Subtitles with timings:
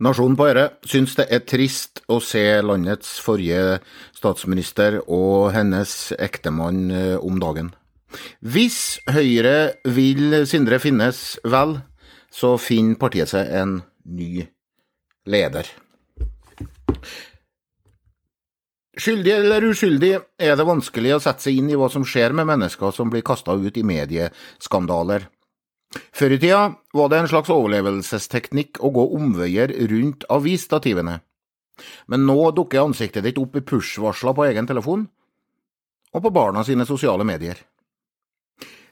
[0.00, 3.80] Nasjonen på Øre syns det er trist å se landets forrige
[4.16, 7.68] statsminister og hennes ektemann eh, om dagen.
[8.40, 11.76] Hvis Høyre vil Sindre Finnes vel,
[12.32, 13.76] så finner partiet seg en
[14.08, 14.46] ny
[15.28, 15.68] leder.
[19.00, 22.48] Skyldig eller uskyldig er det vanskelig å sette seg inn i hva som skjer med
[22.48, 25.28] mennesker som blir kasta ut i medieskandaler.
[25.90, 26.60] Før i tida
[26.94, 31.18] var det en slags overlevelsesteknikk å gå omveier rundt avisstativene.
[32.06, 35.08] Men nå dukker ansiktet ditt opp i push-varsler på egen telefon
[36.10, 37.58] og på barna sine sosiale medier.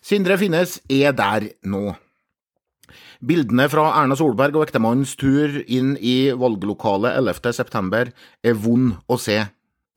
[0.02, 1.92] Sindre Finnes er der nå.
[3.18, 7.52] Bildene fra Erna Solberg og ektemannens tur inn i valglokalet 11.
[7.56, 8.12] september
[8.46, 9.40] er vond å se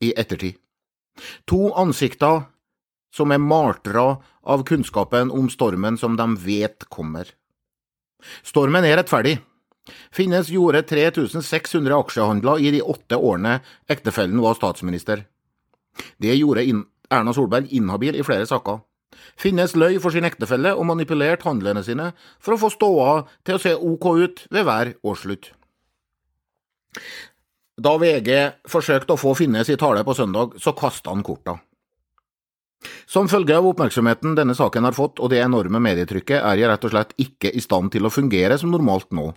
[0.02, 0.58] i ettertid.
[1.46, 2.42] To ansikter
[3.14, 7.28] som er martra av kunnskapen om stormen som de vet kommer.
[8.46, 9.38] Stormen er rettferdig.
[10.14, 13.58] Finnes gjorde 3600 aksjehandler i de åtte årene
[13.90, 15.24] ektefellen var statsminister.
[16.22, 16.64] Det gjorde
[17.12, 18.80] Erna Solberg inhabil i flere saker.
[19.36, 23.62] Finnes løy for sin ektefelle og manipulerte handlene sine for å få ståa til å
[23.62, 25.50] se ok ut ved hver årsslutt.
[27.82, 28.30] Da VG
[28.68, 31.58] forsøkte å få Finnes i tale på søndag, så kasta han korta.
[33.06, 36.86] Som følge av oppmerksomheten denne saken har fått og det enorme medietrykket, er jeg rett
[36.86, 39.30] og slett ikke i stand til å fungere som normalt nå.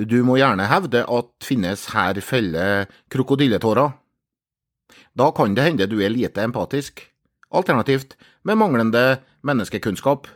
[0.00, 3.92] Du må gjerne hevde at Finnes her feller krokodilletårer.
[5.12, 7.04] Da kan det hende du er lite empatisk,
[7.52, 8.16] alternativt
[8.48, 10.30] med manglende menneskekunnskap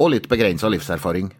[0.00, 1.30] og litt begrensa livserfaring.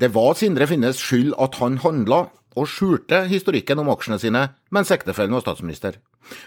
[0.00, 2.26] Det var Sindre Finnes skyld at han handla
[2.58, 5.98] og skjulte historikken om aksjene sine mens ektefellen var statsminister.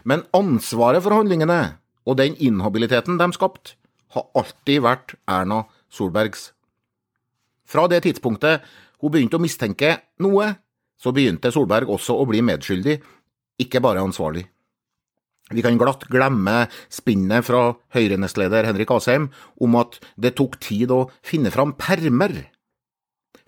[0.03, 3.77] Men ansvaret for handlingene og den inhabiliteten de skapte,
[4.13, 6.51] har alltid vært Erna Solbergs.
[7.65, 8.61] Fra det tidspunktet
[9.01, 10.51] hun begynte å mistenke noe,
[10.99, 12.99] så begynte Solberg også å bli medskyldig,
[13.63, 14.45] ikke bare ansvarlig.
[15.51, 19.27] Vi kan glatt glemme spinnet fra Høyre-nestleder Henrik Asheim
[19.61, 22.37] om at det tok tid å finne fram permer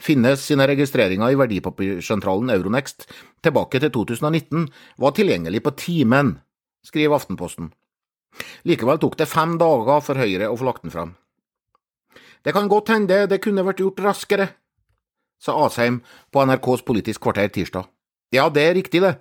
[0.02, 3.08] Finnes sine registreringer i verdipapirsentralen Euronext
[3.46, 4.68] tilbake til 2019
[5.02, 6.36] var tilgjengelig på timen,
[6.86, 7.72] skriver Aftenposten.
[8.68, 11.16] Likevel tok det fem dager for Høyre å få lagt den fram.
[12.44, 14.50] Det kan godt hende det kunne vært gjort raskere,
[15.42, 16.02] sa Asheim
[16.32, 17.88] på NRKs Politisk kvarter tirsdag.
[18.36, 19.16] Ja, det er riktig, det,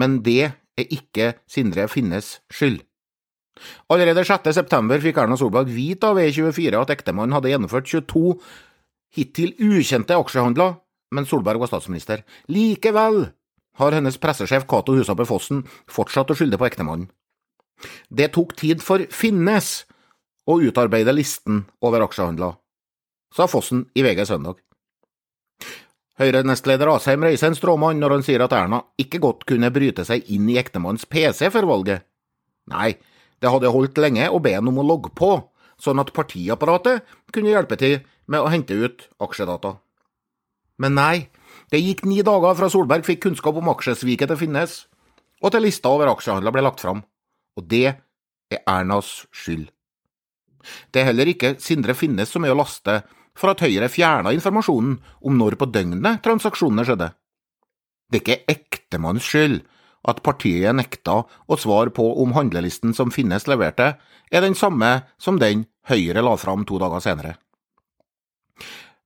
[0.00, 2.80] men det er ikke Sindre Finnes skyld.
[3.92, 4.48] Allerede 6.
[4.56, 8.38] september fikk Erna Solberg vite av E24 at ektemannen hadde gjennomført 22
[9.16, 10.78] hittil ukjente aksjehandler
[11.14, 12.22] mens Solberg var statsminister.
[12.46, 13.24] Likevel
[13.80, 17.08] har hennes pressesjef Cato Husabø Fossen fortsatt å skylde på ektemannen.
[18.12, 19.84] Det tok tid for Finnes
[20.50, 22.58] å utarbeide listen over aksjehandler,
[23.34, 24.58] sa Fossen i VG søndag.
[26.20, 30.26] Høyre-nestleder Asheim reiser en stråmann når han sier at Erna ikke godt kunne bryte seg
[30.34, 32.04] inn i ektemannens PC før valget.
[32.68, 32.98] Nei,
[33.40, 35.32] det hadde holdt lenge å be han om å logge på,
[35.80, 39.74] sånn at partiapparatet kunne hjelpe til med å hente ut aksjedata.
[40.80, 41.28] Men nei,
[41.70, 44.84] det gikk ni dager fra Solberg fikk kunnskap om aksjesviket til Finnes,
[45.40, 47.02] og til lista over aksjehandler ble lagt fram.
[47.58, 49.68] Og det er Ernas skyld.
[50.92, 53.00] Det er heller ikke Sindre Finnes som er å laste
[53.38, 57.10] for at Høyre fjerna informasjonen om når på døgnet transaksjonene skjedde.
[58.10, 59.60] Det er ikke ektemannens skyld
[60.10, 63.94] at partiet nekta å svare på om handlelisten som Finnes leverte,
[64.32, 67.36] er den samme som den Høyre la fram to dager senere.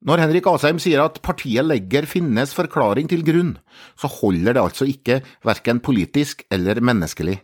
[0.05, 3.55] Når Henrik Asheim sier at partiet legger Finnes forklaring til grunn,
[3.97, 7.39] så holder det altså ikke verken politisk eller menneskelig.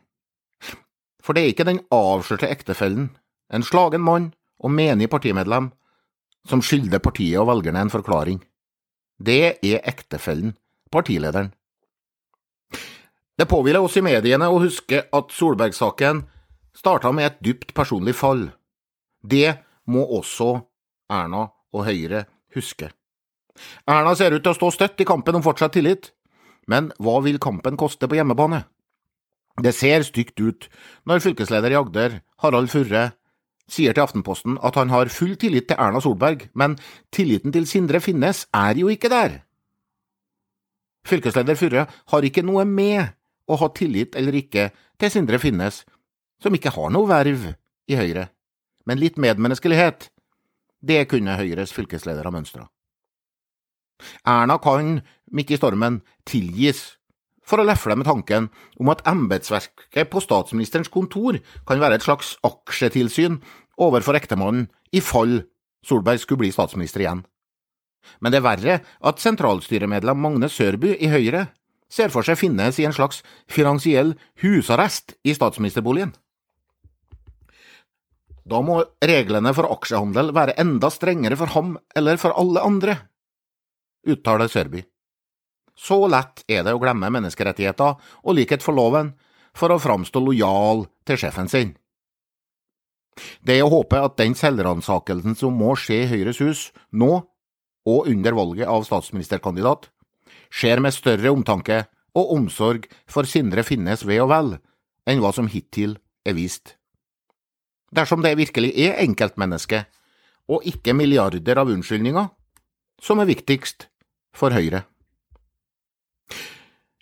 [1.25, 3.11] For det er ikke den avslørte ektefellen,
[3.49, 5.71] en slagen mann og menig partimedlem,
[6.49, 8.43] som skylder partiet og velgerne en forklaring.
[9.17, 10.53] Det er ektefellen,
[10.93, 11.55] partilederen.
[13.41, 16.27] Det påhviler oss i mediene å huske at Solberg-saken
[16.77, 18.51] starta med et dypt personlig fall.
[19.25, 19.57] Det
[19.89, 20.59] må også
[21.09, 22.27] Erna og Høyre
[22.57, 22.91] huske.
[23.89, 26.13] Erna ser ut til å stå støtt i kampen om fortsatt tillit,
[26.71, 28.65] men hva vil kampen koste på hjemmebane?
[29.61, 30.69] Det ser stygt ut
[31.09, 33.11] når fylkesleder i Agder, Harald Furre,
[33.71, 36.77] sier til Aftenposten at han har full tillit til Erna Solberg, men
[37.15, 39.41] tilliten til Sindre Finnes er jo ikke der.
[41.07, 43.15] Fylkesleder Furre har ikke noe med
[43.51, 44.71] å ha tillit eller ikke
[45.01, 45.85] til Sindre Finnes,
[46.43, 47.51] som ikke har noe verv
[47.91, 48.29] i Høyre,
[48.87, 50.09] men litt medmenneskelighet
[50.81, 52.67] det kunne Høyres fylkesleder ha mønstra.
[54.29, 55.01] Erna kan,
[55.31, 56.97] midt i stormen, tilgis
[57.45, 58.49] for å lefle med tanken
[58.81, 63.41] om at embetsverket på statsministerens kontor kan være et slags aksjetilsyn
[63.81, 65.43] overfor ektemannen i fall
[65.87, 67.23] Solberg skulle bli statsminister igjen.
[68.21, 71.47] Men det er verre at sentralstyremedlem Magne Sørby i Høyre
[71.91, 76.13] ser for seg finnes i en slags finansiell husarrest i statsministerboligen.
[78.51, 82.97] Da må reglene for aksjehandel være enda strengere for ham eller for alle andre,
[84.09, 84.83] uttaler Sørby.
[85.79, 89.15] Så lett er det å glemme menneskerettigheter og likhet for loven
[89.57, 91.77] for å framstå lojal til sjefen sin.
[93.45, 97.13] Det er å håpe at den selvransakelsen som må skje i Høyres hus, nå
[97.89, 99.89] og under valget av statsministerkandidat,
[100.51, 101.85] skjer med større omtanke
[102.19, 104.53] og omsorg for Sindre Finnes ve og vel
[105.09, 106.80] enn hva som hittil er vist.
[107.91, 109.89] Dersom det virkelig er enkeltmennesket,
[110.51, 112.29] og ikke milliarder av unnskyldninger,
[113.03, 113.89] som er viktigst
[114.37, 114.85] for Høyre.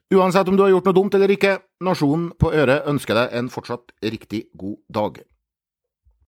[0.09, 3.51] Uansett om du har gjort noe dumt eller ikke, Nasjonen på øret ønsker deg en
[3.53, 5.21] fortsatt riktig god dag.